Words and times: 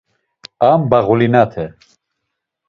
A 0.67 0.69
mbağulinate. 0.81 1.65